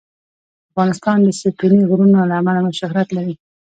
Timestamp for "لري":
3.17-3.33